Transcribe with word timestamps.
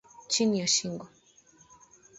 chini 0.31 0.59
ya 0.59 0.67
shingo 0.67 1.07